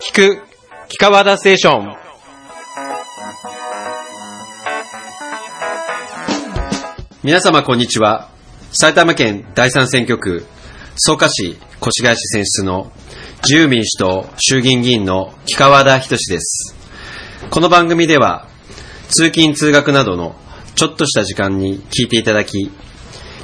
[0.00, 0.42] 聞く、
[0.88, 1.96] 聞かわだステーション。
[7.24, 8.30] 皆様こんにちは。
[8.70, 10.46] 埼玉県第三選挙区、
[10.94, 12.92] 草加市越谷市選出の
[13.42, 16.76] 自由民主党衆議院議員の木川田仁です。
[17.50, 18.46] この番組では、
[19.08, 20.36] 通勤通学などの
[20.76, 22.70] ちょっとした時間に聞いていただき、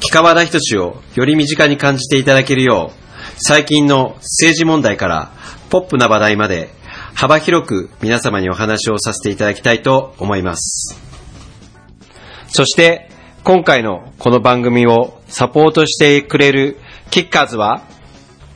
[0.00, 3.01] 木川田仁をより身近に感じていただけるよう、
[3.44, 5.32] 最近の政治問題から
[5.68, 6.70] ポップな話題まで
[7.12, 10.96] 幅広く皆様にお話をさせていただきたいと思います。
[12.46, 13.10] そして、
[13.42, 16.78] 今回のこの番組をサポートしてくれる
[17.10, 17.82] キッカーズは、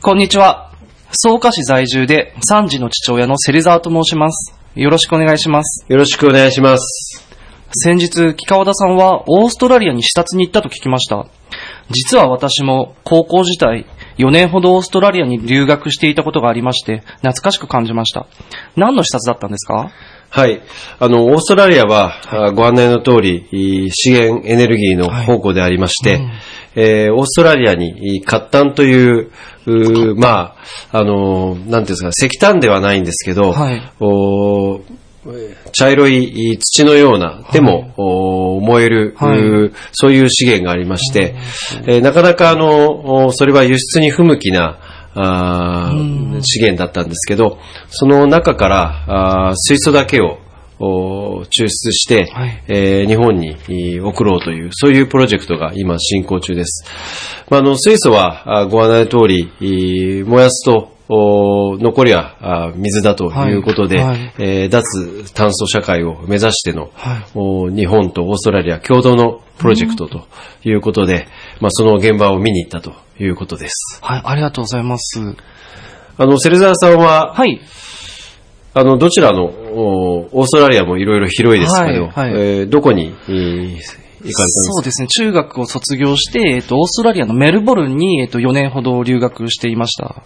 [0.01, 0.71] こんにちは。
[1.11, 4.55] 草加市在住で3児の父親の芹沢と申します。
[4.73, 5.85] よろしくお願いします。
[5.89, 7.27] よろしくお願いします。
[7.71, 11.27] 先日、木川田さんはオーストラリアに視察に行ったと聞きました。
[11.89, 13.85] 実は私も高校時代、
[14.17, 18.25] 4年ほどオーストラリアに留学していたことがありまして、懐かしく感じました。
[18.75, 19.91] 何の視察だったんですか？
[20.29, 20.61] はい。
[20.99, 26.19] あの、オーストラリアは、あご案内の通り、い資源エネルギーの宝庫でありまして、
[26.75, 29.31] えーオーストラリアにい活炭という、
[29.65, 30.55] うーま
[30.91, 34.81] あ、あの、なんていうんですか、石炭ではないんですけど、はいお
[35.73, 39.39] 茶色い土のような、でも、お燃える、はい。
[39.91, 41.35] そういう資源がありまして、
[41.87, 44.79] えーなかなかあの、おそれは輸出に不向きな、
[45.15, 47.57] あー資源だったんですけど、
[47.89, 50.37] その中からあー水素だけを
[50.79, 52.63] お抽出して、はい。
[52.67, 56.85] えー日本にい送ろうという、そういうプロジェクトが今進行中です。
[57.49, 59.51] まあ、あの水素はあご案内の通り、
[60.19, 70.27] い燃やすとお残りはあ水だということで、はいはいえー脱炭素社会を目指しての、はいお日本とオーストラリア共同のプロジェクトと
[70.63, 71.27] いうことで、
[71.61, 73.99] まあ、その現場を見に行ったということです。
[74.01, 75.19] はい、ありがとうございます。
[76.17, 77.59] あの、セルザーさんは、はい。
[78.73, 83.77] あの、どちらの、おオーストラリアもいろいろ広いですけど、はいはいえーどこに、えー
[84.19, 85.07] そうですね。
[85.07, 90.23] 中学を卒業して、えっと、オーストラリアのメルボルンに、えっと、4年ほど留学していました。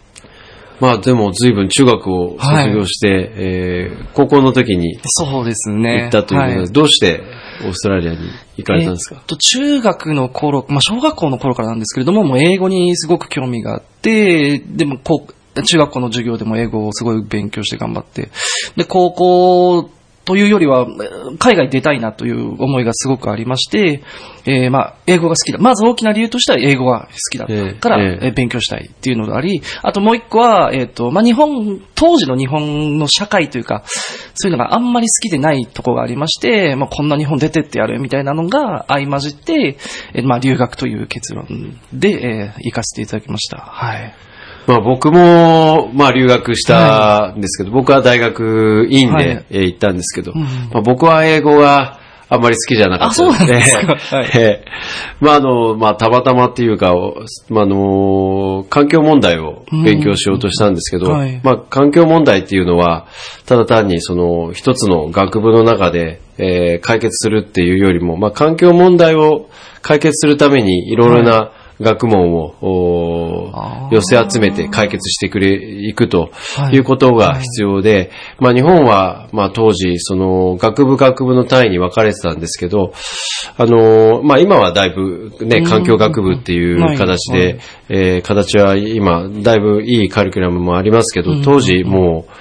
[0.82, 6.02] まあでも随分中学を卒業して、えー高校の時にそうですね。
[6.04, 6.72] 行ったということで、はい。
[6.72, 7.24] どうして
[7.64, 8.18] オーストラリアに
[8.58, 18.30] 行かれたんですか、えっと、中学の頃、まあ、小学校の頃からなんですけれども、もう英語にすごく興味があって、でも、こう、中学校の授業でも英語をすごい勉強して頑張って、
[18.76, 19.90] で、高校
[20.32, 20.88] というよりは、
[21.40, 24.02] 海外出たいなという思いがすごくありまして、
[24.46, 25.58] えーまあ、英語が好きだ。
[25.58, 33.84] まず大きな理由としては英語が好きだええから、え勉強したいっていうのがあり、あともう一個は、えっ、と、まあ、日本、当時の日本の社会というか、
[34.36, 39.78] そういうのがあんまり好きでないところがありまして、まあ、こんな日本出てってやるみたいなのが相混じって、
[40.14, 43.58] えーまあ、留学という結論で、えー行かせていただきました。
[43.58, 44.31] はい。
[44.68, 49.46] まあ僕も、まあ留学したんですけど、僕は大学院で、はい。
[49.50, 52.00] えー行ったんですけど、んまあ僕は英語が
[52.34, 53.12] あんまり好きじゃなかった。
[53.12, 53.62] あそうなんで
[55.20, 61.42] まああの、まあたまたまっていうか、おまああの、環境問題を勉強しようとしたんですけど、うんはい。
[61.44, 63.08] まあ環境問題っていうのは、
[63.46, 69.50] ただ単にその一つの学部の中で、えー解決するっていうよりも、まあ環境問題を
[69.82, 73.52] 解決するためにいろいろな学問を、
[73.92, 75.54] 寄せ集めて解決してくれ、
[75.88, 76.76] いくとはい。
[76.76, 82.94] いうことが必要で、まあ日本は、まあ当時、その学部学部の単位に分かれてたんですけど、
[83.58, 87.42] あの、まあ今はだいぶね、環境学部っていうはい形はい。
[87.42, 87.60] で、
[87.90, 92.32] えー形は今、だいぶいいカリキュラムもありますけど、当時もう、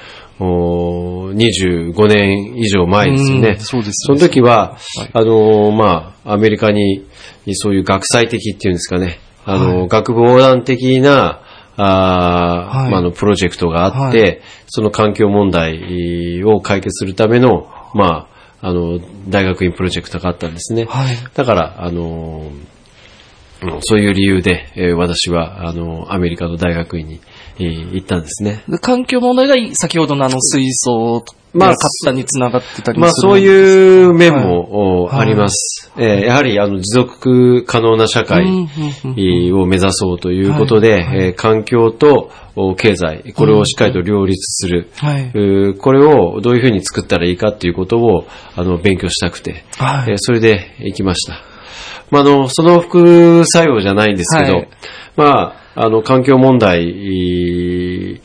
[0.43, 3.49] お25年以上前ですよね。
[3.51, 3.59] うん。
[3.61, 4.07] そうです。
[4.07, 5.11] その時は、はい。
[5.13, 7.05] あの、まあ、アメリカに、
[7.53, 9.19] そういう学際的っていうんですかね、
[9.53, 11.43] あの、はい学部横断的な、
[11.77, 14.37] あーはいまあ、あの、プロジェクトがあって、は
[14.69, 18.29] その環境問題を解決するための、ま
[18.61, 20.85] あ、あの、大学院プロジェクトがあったんですね。
[20.85, 21.17] はい。
[21.35, 27.21] だから、あの、うんそういう理由で、えー私は、あの、アメリカの大学院に、
[27.61, 28.63] えー行ったんですね。
[28.69, 35.91] で環境問題が先ほどのあの水素まあが活炭につながってたりまあそういう面も、おはいあります。
[35.97, 38.45] えーやはりあの持続可能な社会
[39.53, 44.91] を目指そうということで、はいはいえー環境とお経済、これをしっかりと両立する。
[44.97, 45.33] はい。
[45.79, 51.41] これをどういうふうに作ったらいいかっていうことをあの勉強したくて、はいえーそれで行きました。
[52.11, 54.69] まあ、あの、その副作用じゃないんですけど、はい
[55.21, 58.21] まあ、あの、環境問題に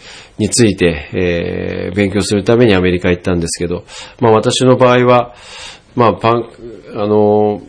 [0.50, 3.84] ついて、えー勉強するためにアメリカ行ったんですけど、
[4.20, 5.36] まあ私の場合は、
[5.96, 6.50] まあパン、
[6.96, 7.62] あの、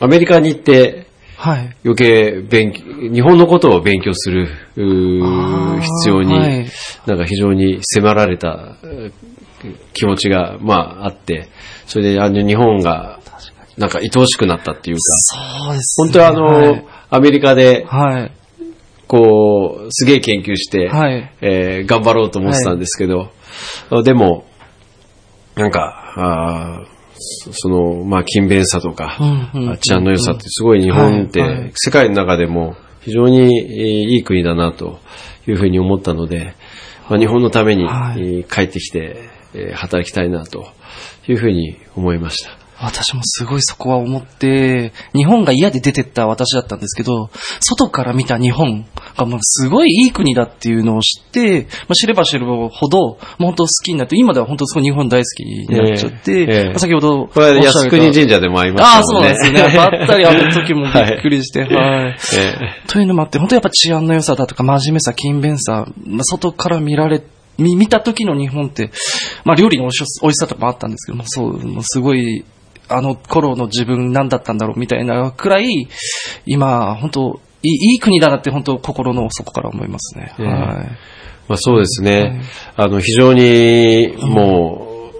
[0.00, 1.06] アメリカに行って、
[1.36, 1.76] はい。
[1.84, 6.66] 余計勉強、日本のことを勉強する必要に、はい
[7.06, 9.12] なんか非常に迫られたう
[9.94, 11.48] 気持ちが、まああって、
[11.86, 13.20] それであの日本が
[13.76, 15.00] なんか愛おしくなったっていうか、
[15.64, 16.84] そうです、本当はあの、はい。
[17.10, 18.32] アメリカではい。
[19.06, 21.32] こう、すげえ研究して、はい。
[21.40, 23.30] えー頑張ろうと思ってたんですけど、
[24.04, 24.44] でも、
[25.56, 26.86] なんか、あー
[27.22, 29.18] そその、まあ、勤勉さとか、
[29.54, 31.72] うんうん治安の良さってすごい日本って、はいはい。
[31.74, 35.00] 世界の中でも非常にえーいい国だなと
[35.48, 36.54] いうふうに思ったので、
[37.08, 37.88] まあ、日本のために、
[38.44, 40.68] 帰ってきて、えー働きたいなと
[41.28, 42.59] いうふうに思いました。
[42.82, 47.30] 私もすごいそこは思って、日本が嫌で出てった私だったんですけど、
[47.60, 48.86] 外から見た日本
[49.16, 59.34] がもうすごいいい国だっていうのを知って、まあ、知れば知るほど、もう本当好きになって、今では本当すごい日本大好きになっちゃって、ええ先ほどこれ靖国神社でもありましああ、たもんね。
[59.36, 59.76] そうなんですね。
[59.76, 62.16] ばったり会った時もびっくりして、はい。
[62.36, 67.22] えというのもあって、本当やっぱ治安の良さだとか、真面目さ、勤勉さ、まあ、外から見られ、
[67.58, 68.90] 見見た時の日本って、
[69.44, 72.44] まあ料理の美味し美味しさとかもあったんですけども、そう、もうすごい、
[72.90, 75.88] あの頃の自分何だったんだろうみたいなくらい、
[76.46, 80.34] 今、本当いい国だなって本当心の底から思いますね。
[80.38, 80.56] ええはい。
[81.48, 82.42] まあ、そうですね。
[82.76, 85.10] あの、非常に、も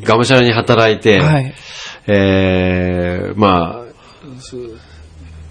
[0.00, 1.54] う、がむしゃらに働いて、はい。
[2.06, 4.56] えーまあ、す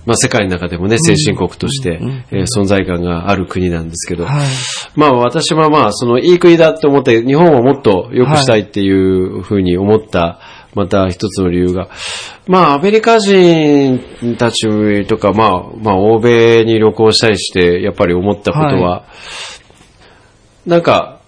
[0.06, 2.00] まあ、世界の中でもね、先進国として、
[2.32, 4.48] えー存在感がある国なんですけど、はい。
[4.96, 10.40] まあ私はまあ、そのいい国だと思って、日本をもっと良くしたいっていうふうに思った、
[10.74, 11.90] また一つの理由が、
[12.48, 14.00] まあアメリカ人
[14.38, 19.06] たちとか、まあ、まあ欧米に旅行したりして、やっぱり思ったことは、
[20.66, 21.20] なんか、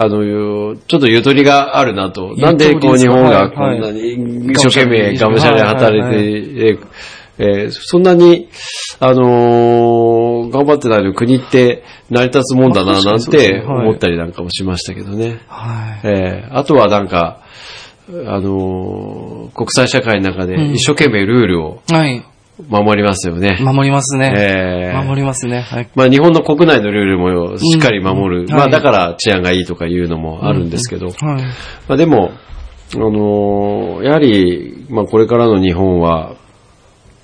[0.00, 2.34] あの、ちょっとゆとりがあるなと。
[2.36, 6.86] なんでこう日本がこんなに一生懸命がむしゃらに働いて、えー
[7.40, 8.48] えーそんなに、
[9.00, 15.40] あのー頑張ってないのに国って成り立つもんだな、まあなんて思ったりなんかもしましたけどね。
[15.46, 16.00] はい。
[16.04, 17.42] えーあとはなんか、
[18.26, 22.24] あのー国際社会の中で一生懸命ルールをはい。
[22.68, 23.56] 守りますよね。
[23.60, 24.32] 守りますね。
[24.36, 25.60] えー守りますね。
[25.60, 25.88] はい。
[25.94, 28.40] まあ日本の国内のルールもしっかり守る。
[28.42, 31.06] うんまあはいだから治安がいいとかいうのもあるんですけど。
[31.06, 31.14] はい。
[31.16, 32.30] まあでも、
[32.94, 36.34] あのーやはり、まあこれからの日本は、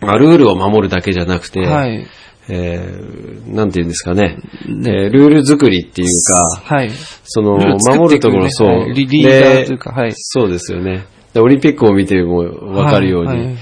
[0.00, 2.06] まあルールを守るだけじゃなくて、はい。
[2.48, 6.90] えーなんて言うんですかね、えールール作りっていうか、はい。
[7.24, 11.06] その、ルール作守るところそう、はいリリーダーというかはいそうですよね。
[11.32, 12.38] でオリンピックを見ても
[12.76, 13.56] わかるように、はいはい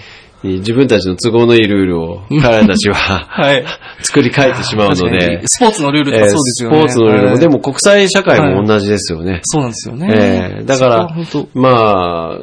[0.45, 2.95] 自分たちの都合のいいルールを彼らたちは
[3.31, 3.65] はい。
[4.03, 6.77] 作り変えてしまうのでに、スポーツのルールとえーかそうですよね。
[6.79, 9.39] スポーツのルールも、はいでも国際社会も同じですよね。
[9.45, 10.09] そうなんですよね。
[10.13, 11.09] ええだから
[11.55, 12.39] まあ、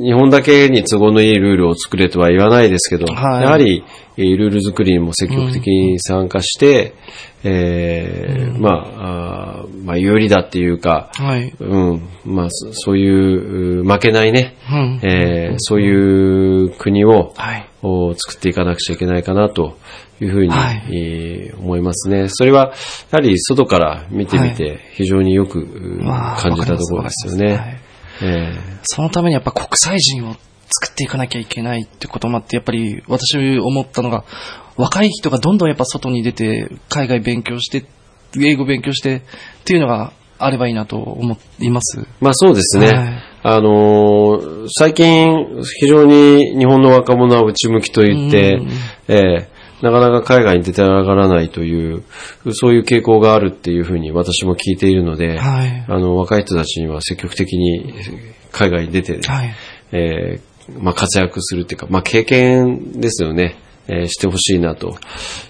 [0.00, 6.94] 日本だけに都合のいいルールを作れとは言わないですけど、はいやはり、えールール作りにも積極的に参加して、
[7.42, 11.54] えーまああー、まあ、有利だっていうか、当はい。
[11.58, 15.00] うん、まあ、そそういう、う負けないね、うん。
[15.02, 17.66] えーそういう国を、はい。
[17.82, 19.78] を作っていかなくちゃいけないかなと
[20.20, 22.28] いうふうに、はいえー思いますね。
[22.28, 22.72] それは、
[23.10, 25.66] やはり外から見てみて、非常によく、
[26.02, 27.80] 感じたところですよね。
[28.82, 30.36] そのためにやっぱ国際人を
[30.70, 34.24] 作っていかなきゃいけないってこともあって、やっぱり私思ったのが、
[34.76, 37.84] 若い人がどんどんやっぱ外に出て、海外勉強して、
[38.38, 39.22] 英語勉強してっ
[39.64, 42.00] ていうのがあればいいなと思います。
[42.00, 42.86] ーまあそうですね。
[42.86, 48.68] はいあのー最近、非常に日本の若者は内向きと言ってうん、
[49.08, 52.04] えーなかなか海外に出て上がらないという、
[52.52, 55.86] そういう傾向があるっていうふうに私も聞いているので、はい。
[55.88, 57.94] あの、若い人たちには積極的に
[58.52, 59.54] 海外に出て、はい。
[59.92, 63.56] えーまあ、活躍するっていうか、まあ、経験ですよね。
[63.88, 64.96] えーしてほしいなと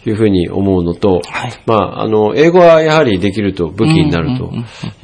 [0.06, 4.50] いうふうに思うのと、はいまあ、あの、英語はやはりできると武器になると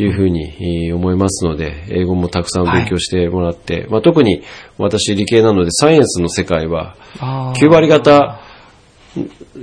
[0.03, 4.43] いうふうにえー思いますので、英語もたくさん勉強してもらって、まあ、特に
[4.79, 8.41] 私理系なのでサイエンスの世界はあー9割方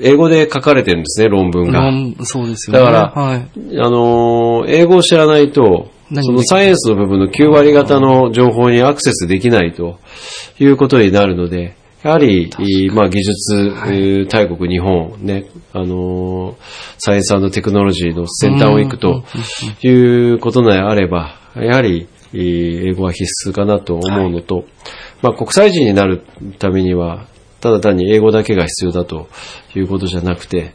[0.01, 1.81] 英語で書かれてるんですね、論文が。
[1.81, 2.79] 論そうですよね。
[2.79, 3.47] だからはい。
[3.79, 9.99] あのー英語を知らないと、何そのサイエンスの部分の9割方の情報にアクセスできないと
[10.59, 16.55] いうことになるので、やはり、いまあ、技術、えー大国日本、ね、あのー
[16.97, 19.23] サイエンステクノロジーの先端を行くと
[19.81, 24.65] いうことであれば、やはり、えー英語は必須かなと思うのと、
[25.21, 26.25] まあ、国際人になる
[26.59, 27.27] ためには、
[27.61, 29.29] ただ単に英語だけが必要だと
[29.73, 30.73] いうことじゃなくて、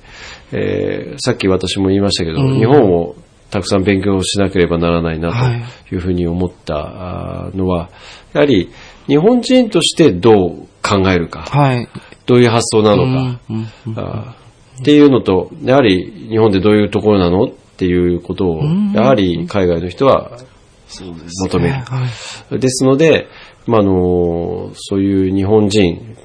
[0.52, 2.59] えーさっき私も言いましたけど、うん。
[2.59, 3.16] 日本を
[3.50, 5.62] たくさん勉強しなければならないなはい。
[5.88, 7.90] というふうに思ったのは、
[8.33, 8.71] やはり
[9.07, 11.88] 日本人としてどう考えるかはい。
[12.26, 14.35] どういう発想なのか、うんうんあ
[14.81, 17.47] っていうのと、やはり日本でどういうところなの？
[17.47, 18.62] っていうことを、
[18.95, 20.38] やはり海外の人は
[21.43, 21.75] 求める。
[21.75, 22.07] は
[22.52, 22.59] い。
[22.61, 23.26] ですので、
[23.67, 26.17] まあ、あの、そういう日本人、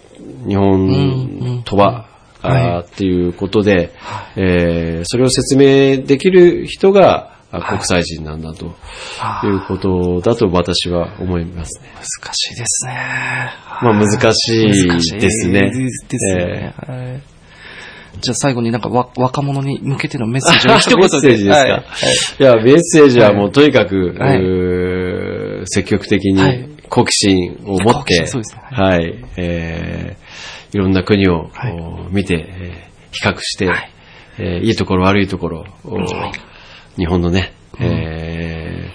[0.48, 2.10] 日本とは、
[2.44, 3.92] あーっていうことで、
[4.36, 11.90] えーそれを説明できる人があ国際人なんだということだと私は思いますね。
[11.96, 12.94] 難しいですね。
[13.82, 15.72] まあ難しいですね。
[16.10, 16.74] ですね。
[16.88, 17.22] はい。
[18.22, 21.84] じゃあ最後になんかわ若者に向けてのメッセージを一言 メッセージですか、はい。
[22.40, 25.68] い、や、メッセージはもうとにかく、はい。
[25.68, 26.70] 積極的にはい。
[26.90, 28.62] 好奇心を持って、好奇心そうですね。
[28.72, 31.74] はい、えーいろんな国を、はい。
[31.80, 33.92] お見て、えー比較して、はい。
[34.40, 35.98] いえーいいところ悪いところを、
[36.98, 38.90] 日本のね、え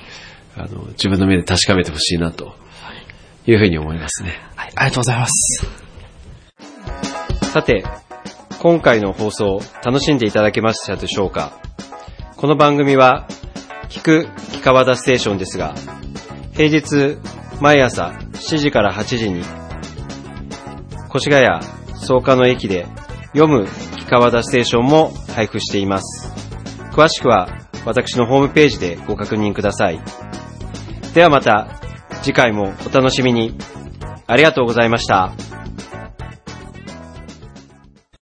[0.56, 2.54] ーあの、自分の目で確かめてほしいなと
[3.46, 3.54] い。
[3.54, 4.40] うふうに思いますね。
[4.56, 4.72] はい。
[4.74, 5.66] ありがとうございます。
[7.52, 7.84] さて、
[8.58, 11.52] 今回の放送楽しんでいただけましたでしょうか？
[12.36, 13.26] この番組は、
[13.88, 15.74] 聞く木川田ステーションですが、
[16.54, 17.18] 平日
[17.60, 19.42] 毎朝7時から8時に、
[21.14, 21.46] 越谷
[21.94, 22.86] 草加の駅で
[23.32, 26.32] 読む木川田ステーションも配布しています。
[26.92, 27.48] 詳しくは
[27.84, 30.00] 私のホームページでご確認ください。
[31.14, 31.80] ではまた
[32.22, 33.56] 次回もお楽しみに。
[34.26, 35.32] ありがとうございました。